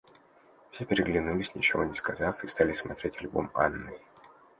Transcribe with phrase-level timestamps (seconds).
[0.71, 3.99] Все переглянулись, ничего не сказав, и стали смотреть альбом Анны.